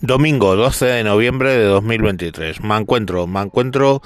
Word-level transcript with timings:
Domingo 0.00 0.56
12 0.56 0.86
de 0.86 1.04
noviembre 1.04 1.56
de 1.56 1.64
2023. 1.64 2.60
Me 2.62 2.76
encuentro, 2.76 3.26
me 3.26 3.40
encuentro 3.40 4.02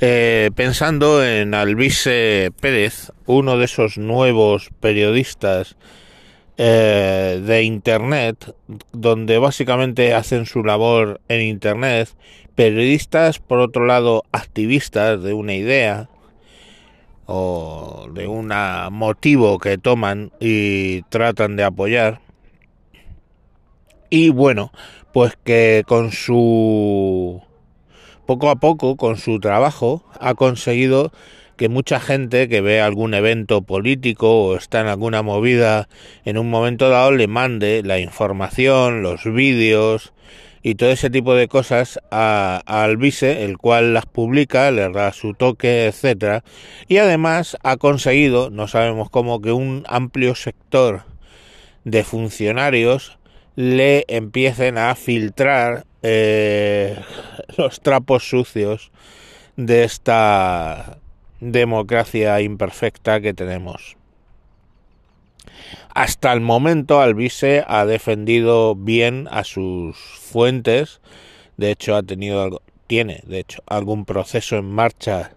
eh, 0.00 0.50
pensando 0.54 1.24
en 1.24 1.54
Alvise 1.54 2.50
Pérez, 2.60 3.12
uno 3.24 3.56
de 3.56 3.64
esos 3.64 3.98
nuevos 3.98 4.70
periodistas 4.80 5.76
eh, 6.56 7.40
de 7.42 7.62
Internet, 7.62 8.52
donde 8.92 9.38
básicamente 9.38 10.12
hacen 10.12 10.44
su 10.44 10.64
labor 10.64 11.20
en 11.28 11.42
Internet, 11.42 12.10
periodistas, 12.56 13.38
por 13.38 13.60
otro 13.60 13.86
lado, 13.86 14.24
activistas 14.32 15.22
de 15.22 15.32
una 15.34 15.54
idea 15.54 16.08
o 17.26 18.08
de 18.12 18.26
un 18.26 18.52
motivo 18.90 19.58
que 19.58 19.78
toman 19.78 20.32
y 20.40 21.02
tratan 21.02 21.54
de 21.54 21.62
apoyar. 21.62 22.27
Y 24.10 24.30
bueno, 24.30 24.72
pues 25.12 25.36
que 25.44 25.84
con 25.86 26.12
su 26.12 27.42
poco 28.26 28.50
a 28.50 28.56
poco 28.56 28.96
con 28.96 29.16
su 29.16 29.40
trabajo 29.40 30.04
ha 30.20 30.34
conseguido 30.34 31.12
que 31.56 31.68
mucha 31.68 31.98
gente 31.98 32.48
que 32.48 32.60
ve 32.60 32.80
algún 32.80 33.14
evento 33.14 33.62
político 33.62 34.44
o 34.44 34.56
está 34.56 34.80
en 34.80 34.86
alguna 34.86 35.22
movida 35.22 35.88
en 36.24 36.38
un 36.38 36.48
momento 36.50 36.88
dado 36.88 37.10
le 37.10 37.26
mande 37.26 37.82
la 37.82 37.98
información, 37.98 39.02
los 39.02 39.24
vídeos 39.24 40.12
y 40.62 40.76
todo 40.76 40.90
ese 40.90 41.10
tipo 41.10 41.34
de 41.34 41.48
cosas 41.48 41.98
a, 42.10 42.88
vice, 42.98 43.44
el 43.44 43.58
cual 43.58 43.94
las 43.94 44.06
publica, 44.06 44.70
le 44.70 44.88
da 44.90 45.12
su 45.12 45.34
toque, 45.34 45.86
etcétera, 45.86 46.44
y 46.88 46.98
además 46.98 47.56
ha 47.62 47.76
conseguido, 47.76 48.50
no 48.50 48.68
sabemos 48.68 49.10
cómo, 49.10 49.40
que 49.40 49.52
un 49.52 49.84
amplio 49.88 50.34
sector 50.34 51.02
de 51.84 52.04
funcionarios 52.04 53.17
le 53.58 54.04
empiecen 54.06 54.78
a 54.78 54.94
filtrar 54.94 55.84
eh, 56.04 56.96
los 57.56 57.80
trapos 57.80 58.22
sucios 58.28 58.92
de 59.56 59.82
esta 59.82 61.00
democracia 61.40 62.40
imperfecta 62.40 63.20
que 63.20 63.34
tenemos. 63.34 63.96
Hasta 65.92 66.32
el 66.32 66.40
momento 66.40 67.00
Alvise 67.00 67.64
ha 67.66 67.84
defendido 67.84 68.76
bien 68.76 69.26
a 69.28 69.42
sus 69.42 69.96
fuentes, 69.96 71.00
de 71.56 71.72
hecho 71.72 71.96
ha 71.96 72.04
tenido 72.04 72.40
algo, 72.40 72.62
tiene 72.86 73.22
de 73.26 73.40
hecho 73.40 73.64
algún 73.66 74.04
proceso 74.04 74.54
en 74.54 74.70
marcha 74.70 75.32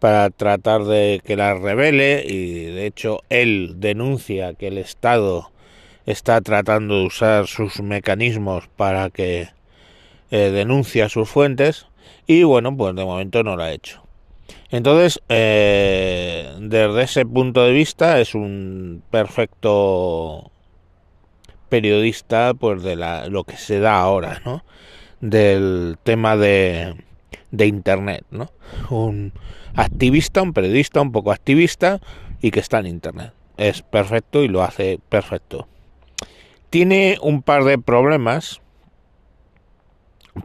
para 0.00 0.28
tratar 0.30 0.86
de 0.86 1.22
que 1.24 1.36
la 1.36 1.54
revele 1.54 2.24
y 2.26 2.64
de 2.64 2.86
hecho 2.86 3.20
él 3.28 3.74
denuncia 3.76 4.54
que 4.54 4.66
el 4.66 4.78
Estado 4.78 5.52
está 6.06 6.40
tratando 6.40 6.98
de 6.98 7.06
usar 7.06 7.46
sus 7.46 7.80
mecanismos 7.80 8.68
para 8.76 9.10
que 9.10 9.48
eh, 10.30 10.50
denuncie 10.50 11.02
a 11.02 11.08
sus 11.08 11.28
fuentes 11.28 11.86
y 12.26 12.42
bueno, 12.42 12.76
pues 12.76 12.94
de 12.94 13.04
momento 13.04 13.42
no 13.42 13.56
lo 13.56 13.62
ha 13.62 13.72
hecho. 13.72 14.02
Entonces, 14.70 15.20
eh, 15.28 16.52
desde 16.60 17.02
ese 17.02 17.26
punto 17.26 17.62
de 17.64 17.72
vista 17.72 18.20
es 18.20 18.34
un 18.34 19.02
perfecto 19.10 20.50
periodista 21.68 22.52
pues 22.54 22.82
de 22.82 22.96
la, 22.96 23.28
lo 23.28 23.44
que 23.44 23.56
se 23.56 23.78
da 23.78 23.98
ahora, 23.98 24.42
¿no? 24.44 24.64
Del 25.20 25.96
tema 26.02 26.36
de, 26.36 26.94
de 27.50 27.66
Internet, 27.66 28.24
¿no? 28.30 28.50
Un 28.90 29.32
activista, 29.74 30.42
un 30.42 30.52
periodista 30.52 31.00
un 31.00 31.12
poco 31.12 31.32
activista 31.32 32.00
y 32.42 32.50
que 32.50 32.60
está 32.60 32.80
en 32.80 32.86
Internet. 32.86 33.32
Es 33.56 33.82
perfecto 33.82 34.42
y 34.42 34.48
lo 34.48 34.62
hace 34.62 34.98
perfecto 35.08 35.68
tiene 36.74 37.18
un 37.22 37.42
par 37.42 37.62
de 37.62 37.78
problemas. 37.78 38.60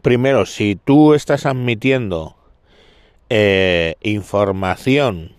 Primero, 0.00 0.46
si 0.46 0.76
tú 0.76 1.12
estás 1.12 1.44
admitiendo 1.44 2.36
eh, 3.30 3.96
información 4.00 5.32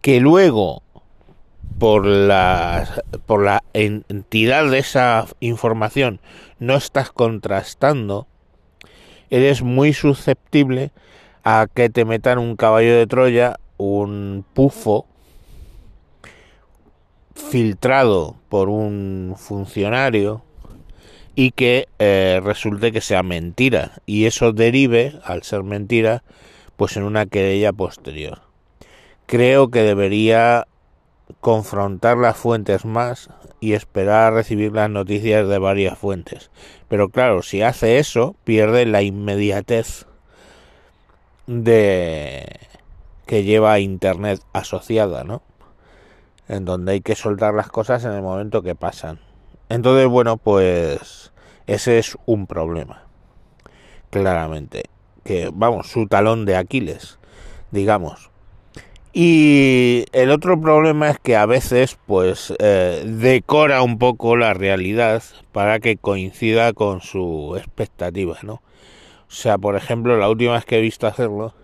que 0.00 0.20
luego 0.20 0.82
por 1.78 2.06
la, 2.06 2.88
por 3.26 3.44
la 3.44 3.62
entidad 3.74 4.70
de 4.70 4.78
esa 4.78 5.26
información 5.40 6.18
no 6.58 6.76
estás 6.76 7.10
contrastando, 7.10 8.26
eres 9.28 9.60
muy 9.60 9.92
susceptible 9.92 10.92
a 11.44 11.66
que 11.74 11.90
te 11.90 12.06
metan 12.06 12.38
un 12.38 12.56
caballo 12.56 12.96
de 12.96 13.06
Troya, 13.06 13.60
un 13.76 14.46
pufo 14.54 15.06
filtrado 17.34 18.36
por 18.48 18.68
un 18.68 19.34
funcionario 19.36 20.42
y 21.34 21.50
que 21.50 21.88
eh, 21.98 22.40
resulte 22.42 22.92
que 22.92 23.00
sea 23.00 23.22
mentira 23.22 23.92
y 24.06 24.26
eso 24.26 24.52
derive, 24.52 25.20
al 25.24 25.42
ser 25.42 25.62
mentira, 25.64 26.22
pues 26.76 26.96
en 26.96 27.02
una 27.02 27.26
querella 27.26 27.72
posterior. 27.72 28.42
Creo 29.26 29.70
que 29.70 29.82
debería 29.82 30.66
confrontar 31.40 32.18
las 32.18 32.36
fuentes 32.36 32.84
más 32.84 33.30
y 33.60 33.72
esperar 33.72 34.32
a 34.32 34.36
recibir 34.36 34.72
las 34.72 34.90
noticias 34.90 35.48
de 35.48 35.58
varias 35.58 35.98
fuentes. 35.98 36.50
Pero 36.88 37.08
claro, 37.08 37.42
si 37.42 37.62
hace 37.62 37.98
eso, 37.98 38.36
pierde 38.44 38.84
la 38.86 39.02
inmediatez 39.02 40.06
de 41.46 42.60
que 43.26 43.42
lleva 43.42 43.80
Internet 43.80 44.40
asociada, 44.52 45.24
¿no? 45.24 45.42
En 46.48 46.64
donde 46.64 46.92
hay 46.92 47.00
que 47.00 47.14
soltar 47.14 47.54
las 47.54 47.68
cosas 47.68 48.04
en 48.04 48.12
el 48.12 48.22
momento 48.22 48.62
que 48.62 48.74
pasan. 48.74 49.18
Entonces, 49.68 50.06
bueno, 50.08 50.36
pues 50.36 51.32
ese 51.66 51.98
es 51.98 52.16
un 52.26 52.46
problema, 52.46 53.04
claramente, 54.10 54.84
que 55.24 55.50
vamos, 55.52 55.88
su 55.88 56.06
talón 56.06 56.44
de 56.44 56.56
Aquiles, 56.56 57.18
digamos. 57.70 58.30
Y 59.16 60.06
el 60.12 60.32
otro 60.32 60.60
problema 60.60 61.08
es 61.08 61.20
que 61.20 61.36
a 61.36 61.46
veces, 61.46 61.96
pues, 62.06 62.52
eh, 62.58 63.04
decora 63.06 63.82
un 63.82 63.98
poco 63.98 64.36
la 64.36 64.54
realidad 64.54 65.22
para 65.52 65.78
que 65.78 65.96
coincida 65.96 66.72
con 66.72 67.00
su 67.00 67.54
expectativa, 67.56 68.38
¿no? 68.42 68.54
O 68.54 69.30
sea, 69.36 69.56
por 69.56 69.76
ejemplo, 69.76 70.18
la 70.18 70.28
última 70.28 70.54
vez 70.54 70.64
que 70.64 70.78
he 70.78 70.80
visto 70.80 71.06
hacerlo, 71.06 71.54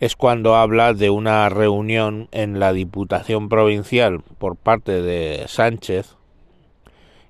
es 0.00 0.14
cuando 0.14 0.54
habla 0.54 0.94
de 0.94 1.10
una 1.10 1.48
reunión 1.48 2.28
en 2.30 2.60
la 2.60 2.72
Diputación 2.72 3.48
Provincial 3.48 4.20
por 4.38 4.56
parte 4.56 5.02
de 5.02 5.44
Sánchez 5.48 6.16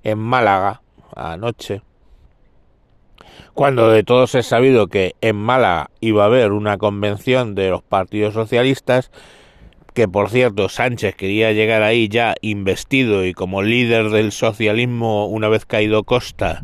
en 0.03 0.19
Málaga 0.19 0.81
anoche, 1.15 1.81
cuando 3.53 3.89
de 3.89 4.03
todos 4.03 4.35
es 4.35 4.45
sabido 4.45 4.87
que 4.87 5.15
en 5.21 5.35
Málaga 5.35 5.89
iba 5.99 6.23
a 6.23 6.27
haber 6.27 6.51
una 6.51 6.77
convención 6.77 7.55
de 7.55 7.69
los 7.69 7.81
partidos 7.81 8.33
socialistas, 8.33 9.11
que 9.93 10.07
por 10.07 10.29
cierto 10.29 10.69
Sánchez 10.69 11.15
quería 11.15 11.51
llegar 11.51 11.81
ahí 11.81 12.07
ya 12.07 12.35
investido 12.41 13.25
y 13.25 13.33
como 13.33 13.63
líder 13.63 14.11
del 14.11 14.31
socialismo 14.31 15.25
una 15.25 15.49
vez 15.49 15.65
caído 15.65 16.03
Costa 16.03 16.63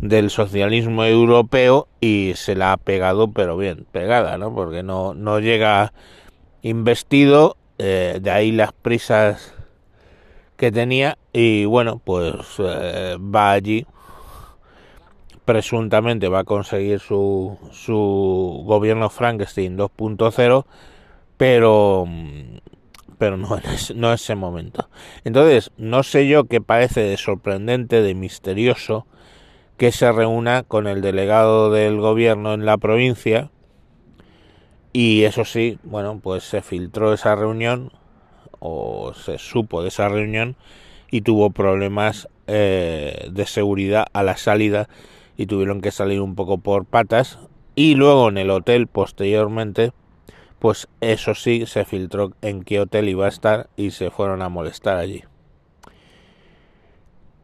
del 0.00 0.30
socialismo 0.30 1.04
europeo 1.04 1.88
y 2.00 2.32
se 2.36 2.54
la 2.54 2.72
ha 2.72 2.76
pegado 2.76 3.32
pero 3.32 3.56
bien 3.56 3.86
pegada, 3.90 4.38
¿no? 4.38 4.54
Porque 4.54 4.82
no, 4.82 5.14
no 5.14 5.40
llega 5.40 5.92
investido, 6.62 7.56
eh, 7.78 8.18
de 8.20 8.30
ahí 8.30 8.52
las 8.52 8.72
prisas 8.72 9.54
que 10.56 10.72
tenía 10.72 11.18
y 11.32 11.64
bueno, 11.64 12.00
pues 12.04 12.34
eh, 12.58 13.16
va 13.18 13.52
allí 13.52 13.86
presuntamente 15.44 16.28
va 16.28 16.40
a 16.40 16.44
conseguir 16.44 16.98
su, 16.98 17.56
su 17.70 18.64
gobierno 18.66 19.08
Frankenstein 19.10 19.78
2.0 19.78 20.64
pero 21.36 22.06
pero 23.18 23.36
no 23.36 23.56
en, 23.56 23.64
no 23.98 24.12
ese 24.12 24.34
momento. 24.34 24.88
Entonces, 25.24 25.70
no 25.78 26.02
sé 26.02 26.28
yo 26.28 26.44
qué 26.44 26.60
parece 26.60 27.00
de 27.00 27.16
sorprendente, 27.16 28.02
de 28.02 28.14
misterioso, 28.14 29.06
que 29.76 29.92
se 29.92 30.10
reúna 30.10 30.62
con 30.62 30.86
el 30.86 31.02
delegado 31.02 31.70
del 31.70 32.00
gobierno 32.00 32.54
en 32.54 32.64
la 32.64 32.78
provincia 32.78 33.50
y 34.92 35.24
eso 35.24 35.44
sí, 35.44 35.78
bueno, 35.82 36.20
pues 36.22 36.44
se 36.44 36.62
filtró 36.62 37.12
esa 37.12 37.34
reunión 37.34 37.92
o 38.58 39.12
se 39.12 39.36
supo 39.36 39.82
de 39.82 39.88
esa 39.88 40.08
reunión 40.08 40.56
y 41.10 41.20
tuvo 41.20 41.50
problemas 41.50 42.28
eh, 42.46 43.28
de 43.30 43.46
seguridad 43.46 44.06
a 44.14 44.22
la 44.22 44.38
salida 44.38 44.88
y 45.36 45.46
tuvieron 45.46 45.82
que 45.82 45.90
salir 45.90 46.22
un 46.22 46.34
poco 46.34 46.58
por 46.58 46.86
patas 46.86 47.38
y 47.74 47.94
luego 47.94 48.30
en 48.30 48.38
el 48.38 48.50
hotel 48.50 48.86
posteriormente 48.86 49.92
pues 50.58 50.88
eso 51.02 51.34
sí 51.34 51.66
se 51.66 51.84
filtró 51.84 52.32
en 52.40 52.62
qué 52.62 52.80
hotel 52.80 53.10
iba 53.10 53.26
a 53.26 53.28
estar 53.28 53.68
y 53.76 53.90
se 53.90 54.10
fueron 54.10 54.40
a 54.40 54.48
molestar 54.48 54.96
allí. 54.96 55.24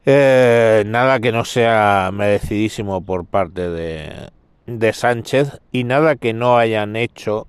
Eh, 0.05 0.83
nada 0.87 1.21
que 1.21 1.31
no 1.31 1.45
sea 1.45 2.11
merecidísimo 2.13 3.05
por 3.05 3.25
parte 3.25 3.71
de, 3.71 4.31
de 4.67 4.93
Sánchez 4.93 5.61
y 5.71 5.85
nada 5.85 6.17
que 6.17 6.33
no 6.33 6.59
hayan 6.59 6.97
hecho 6.97 7.47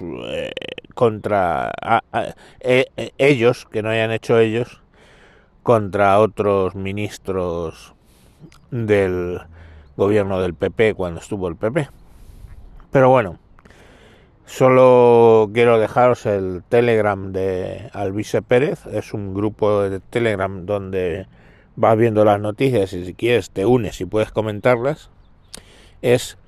eh, 0.00 0.52
contra 0.94 1.72
eh, 2.60 2.86
ellos, 3.18 3.66
que 3.66 3.82
no 3.82 3.90
hayan 3.90 4.12
hecho 4.12 4.38
ellos 4.38 4.80
contra 5.62 6.18
otros 6.20 6.74
ministros 6.74 7.94
del 8.70 9.40
gobierno 9.96 10.40
del 10.40 10.54
PP 10.54 10.94
cuando 10.94 11.20
estuvo 11.20 11.48
el 11.48 11.56
PP. 11.56 11.88
Pero 12.90 13.10
bueno, 13.10 13.38
solo 14.48 15.50
quiero 15.52 15.78
dejaros 15.78 16.26
el 16.26 16.62
Telegram 16.68 17.32
de 17.32 17.90
Alvise 17.92 18.42
Pérez. 18.42 18.86
Es 18.86 19.12
un 19.12 19.34
grupo 19.34 19.82
de 19.82 20.00
Telegram 20.00 20.64
donde 20.64 21.26
vas 21.76 21.96
viendo 21.96 22.24
las 22.24 22.40
noticias 22.40 22.92
y 22.94 23.04
si 23.04 23.14
quieres 23.14 23.50
te 23.50 23.66
unes 23.66 24.00
y 24.00 24.06
puedes 24.06 24.32
comentarlas. 24.32 25.10
Es 26.02 26.38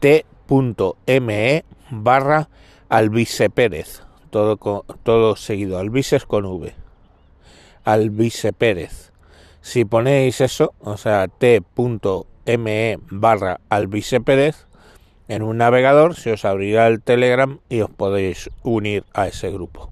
t.me 0.00 1.64
barra 1.90 2.48
Alvise 2.88 3.50
Pérez. 3.50 4.02
Todo, 4.30 4.84
todo 5.02 5.36
seguido. 5.36 5.78
Alvises 5.78 6.26
con 6.26 6.44
V. 6.44 6.74
Alvise 7.84 8.52
Pérez. 8.52 9.12
Si 9.62 9.84
ponéis 9.84 10.40
eso, 10.40 10.74
o 10.80 10.96
sea, 10.96 11.26
t.me 11.26 12.98
barra 13.10 13.60
Alvise 13.68 14.20
Pérez, 14.20 14.66
en 15.28 15.42
un 15.42 15.58
navegador 15.58 16.14
se 16.14 16.32
os 16.32 16.44
abrirá 16.44 16.86
el 16.86 17.02
Telegram 17.02 17.58
y 17.68 17.80
os 17.80 17.90
podéis 17.90 18.50
unir 18.62 19.04
a 19.12 19.26
ese 19.26 19.50
grupo. 19.50 19.90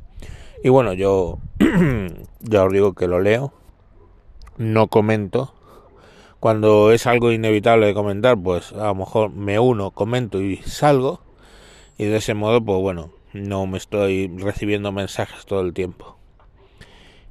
Y 0.63 0.69
bueno, 0.69 0.93
yo 0.93 1.39
ya 2.41 2.65
os 2.65 2.73
digo 2.73 2.95
que 2.95 3.09
lo 3.09 3.21
leo, 3.21 3.53
no 4.57 4.89
comento. 4.89 5.55
Cuando 6.41 6.93
es 6.93 7.07
algo 7.07 7.33
inevitable 7.33 7.87
de 7.87 7.95
comentar, 7.95 8.37
pues 8.37 8.73
a 8.73 8.87
lo 8.87 8.95
mejor 8.95 9.31
me 9.31 9.59
uno, 9.59 9.91
comento 9.91 10.41
y 10.41 10.57
salgo. 10.59 11.21
Y 11.97 12.05
de 12.05 12.17
ese 12.17 12.35
modo, 12.35 12.63
pues 12.63 12.81
bueno, 12.81 13.11
no 13.33 13.67
me 13.67 13.79
estoy 13.79 14.29
recibiendo 14.39 14.93
mensajes 14.93 15.47
todo 15.47 15.61
el 15.61 15.73
tiempo. 15.73 16.17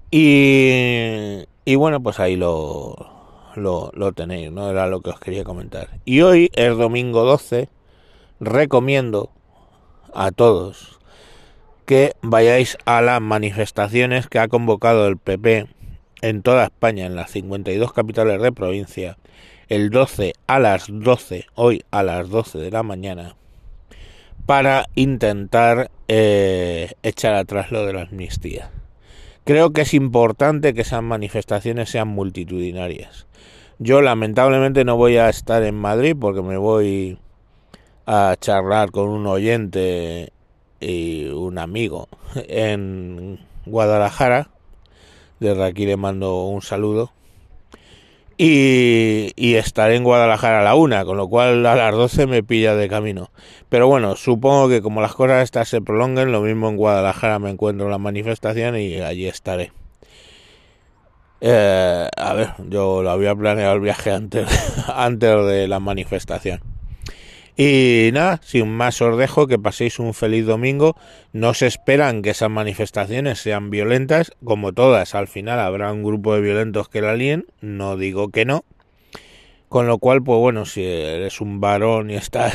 Y, 0.09 1.43
y 1.65 1.75
bueno, 1.75 2.01
pues 2.01 2.19
ahí 2.19 2.35
lo, 2.35 2.95
lo, 3.55 3.91
lo 3.93 4.13
tenéis, 4.13 4.51
¿no? 4.51 4.69
Era 4.69 4.87
lo 4.87 5.01
que 5.01 5.11
os 5.11 5.19
quería 5.19 5.43
comentar. 5.43 5.89
Y 6.05 6.21
hoy 6.21 6.51
es 6.53 6.77
domingo 6.77 7.23
12 7.23 7.69
recomiendo 8.45 9.31
a 10.13 10.31
todos 10.31 10.99
que 11.85 12.13
vayáis 12.21 12.77
a 12.85 13.01
las 13.01 13.21
manifestaciones 13.21 14.27
que 14.27 14.39
ha 14.39 14.47
convocado 14.47 15.07
el 15.07 15.17
PP 15.17 15.67
en 16.21 16.41
toda 16.41 16.65
España, 16.65 17.05
en 17.05 17.15
las 17.15 17.31
52 17.31 17.91
capitales 17.91 18.41
de 18.41 18.51
provincia, 18.51 19.17
el 19.67 19.89
12 19.89 20.33
a 20.47 20.59
las 20.59 20.85
12, 20.87 21.45
hoy 21.55 21.83
a 21.91 22.03
las 22.03 22.29
12 22.29 22.59
de 22.59 22.71
la 22.71 22.83
mañana, 22.83 23.35
para 24.45 24.87
intentar 24.95 25.91
eh, 26.07 26.91
echar 27.03 27.35
atrás 27.35 27.71
lo 27.71 27.85
de 27.85 27.93
la 27.93 28.03
amnistía. 28.03 28.71
Creo 29.43 29.73
que 29.73 29.81
es 29.81 29.93
importante 29.93 30.73
que 30.73 30.81
esas 30.81 31.03
manifestaciones 31.03 31.89
sean 31.89 32.07
multitudinarias. 32.07 33.27
Yo 33.79 34.01
lamentablemente 34.01 34.85
no 34.85 34.95
voy 34.95 35.17
a 35.17 35.27
estar 35.27 35.63
en 35.63 35.75
Madrid 35.75 36.15
porque 36.17 36.41
me 36.41 36.55
voy 36.55 37.17
a 38.05 38.35
charlar 38.39 38.91
con 38.91 39.09
un 39.09 39.27
oyente 39.27 40.31
y 40.79 41.25
un 41.27 41.57
amigo 41.57 42.07
en 42.35 43.39
Guadalajara. 43.65 44.49
Desde 45.39 45.63
aquí 45.63 45.85
le 45.85 45.97
mando 45.97 46.45
un 46.45 46.61
saludo. 46.61 47.11
Y, 48.37 49.55
estaré 49.55 49.95
en 49.95 50.03
Guadalajara 50.03 50.61
a 50.61 50.63
la 50.63 50.75
una, 50.75 51.05
con 51.05 51.17
lo 51.17 51.27
cual 51.29 51.65
a 51.65 51.75
las 51.75 51.93
12 51.93 52.27
me 52.27 52.43
pilla 52.43 52.75
de 52.75 52.89
camino. 52.89 53.29
Pero 53.69 53.87
bueno, 53.87 54.15
supongo 54.15 54.69
que 54.69 54.81
como 54.81 55.01
las 55.01 55.13
cosas 55.13 55.43
estas 55.43 55.69
se 55.69 55.81
prolonguen, 55.81 56.31
lo 56.31 56.41
mismo 56.41 56.67
en 56.69 56.77
Guadalajara 56.77 57.39
me 57.39 57.51
encuentro 57.51 57.85
en 57.85 57.91
la 57.91 57.99
manifestación 57.99 58.75
y 58.77 58.99
allí 59.01 59.27
estaré. 59.27 59.71
Eh, 61.41 62.09
a 62.15 62.33
ver, 62.33 62.53
yo 62.69 63.03
lo 63.03 63.11
había 63.11 63.35
planeado 63.35 63.75
el 63.75 63.81
viaje 63.81 64.11
antes, 64.11 64.47
antes 64.87 65.45
de 65.45 65.67
la 65.67 65.79
manifestación. 65.79 66.72
Y 67.55 68.09
nada, 68.13 68.39
sin 68.43 68.69
más 68.69 68.99
os 69.01 69.15
dejo 69.17 69.45
que 69.45 69.59
paséis 69.59 69.99
un 69.99 70.13
feliz 70.13 70.45
domingo. 70.45 70.95
No 71.33 71.53
se 71.53 71.67
esperan 71.67 72.23
que 72.23 72.31
esas 72.31 72.49
manifestaciones 72.49 73.39
sean 73.39 73.69
violentas, 73.69 74.31
como 74.43 74.73
todas. 74.73 75.13
Al 75.13 75.27
final 75.27 75.59
habrá 75.59 75.91
un 75.91 76.03
grupo 76.03 76.33
de 76.33 76.41
violentos 76.41 76.89
que 76.89 77.01
la 77.01 77.15
líen, 77.15 77.45
no 77.61 77.95
digo 77.95 78.29
que 78.29 78.45
no. 78.45 78.65
Con 79.69 79.87
lo 79.87 79.99
cual, 79.99 80.23
pues 80.23 80.39
bueno, 80.39 80.65
si 80.65 80.83
eres 80.83 81.41
un 81.41 81.59
varón 81.59 82.09
y 82.09 82.15
estás 82.15 82.53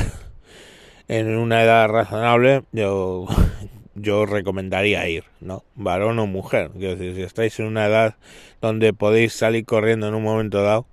en 1.07 1.37
una 1.37 1.63
edad 1.63 1.87
razonable, 1.87 2.63
yo, 2.73 3.25
yo 3.95 4.25
recomendaría 4.25 5.07
ir, 5.07 5.23
¿no? 5.39 5.63
Varón 5.75 6.19
o 6.19 6.27
mujer. 6.27 6.71
Quiero 6.77 6.97
decir, 6.97 7.15
si 7.15 7.21
estáis 7.21 7.57
en 7.59 7.67
una 7.67 7.85
edad 7.85 8.15
donde 8.61 8.91
podéis 8.91 9.31
salir 9.31 9.63
corriendo 9.65 10.09
en 10.09 10.15
un 10.15 10.23
momento 10.23 10.61
dado, 10.61 10.87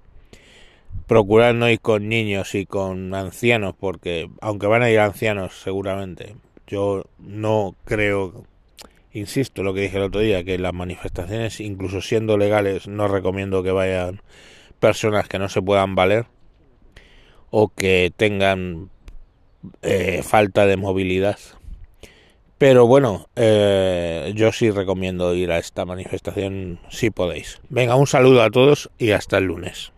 procurar 1.06 1.54
no 1.54 1.70
ir 1.70 1.80
con 1.80 2.08
niños 2.08 2.54
y 2.54 2.66
con 2.66 3.14
ancianos, 3.14 3.74
porque 3.78 4.28
aunque 4.40 4.66
van 4.66 4.82
a 4.82 4.90
ir 4.90 4.98
ancianos 4.98 5.60
seguramente, 5.62 6.36
yo 6.66 7.04
no 7.18 7.74
creo, 7.84 8.44
insisto 9.12 9.62
lo 9.62 9.72
que 9.72 9.82
dije 9.82 9.98
el 9.98 10.04
otro 10.04 10.20
día, 10.20 10.44
que 10.44 10.58
las 10.58 10.74
manifestaciones, 10.74 11.60
incluso 11.60 12.00
siendo 12.00 12.36
legales, 12.36 12.88
no 12.88 13.08
recomiendo 13.08 13.62
que 13.62 13.70
vayan 13.70 14.20
personas 14.80 15.28
que 15.28 15.38
no 15.38 15.48
se 15.48 15.62
puedan 15.62 15.94
valer 15.94 16.26
o 17.50 17.68
que 17.68 18.12
tengan 18.16 18.90
eh, 19.82 20.22
falta 20.22 20.66
de 20.66 20.76
movilidad. 20.76 21.38
Pero 22.58 22.86
bueno, 22.86 23.28
eh, 23.36 24.32
yo 24.34 24.50
sí 24.50 24.70
recomiendo 24.70 25.34
ir 25.34 25.52
a 25.52 25.58
esta 25.58 25.84
manifestación 25.84 26.80
si 26.88 27.10
podéis. 27.10 27.60
Venga, 27.68 27.96
un 27.96 28.06
saludo 28.06 28.42
a 28.42 28.50
todos 28.50 28.90
y 28.98 29.10
hasta 29.10 29.38
el 29.38 29.44
lunes. 29.44 29.92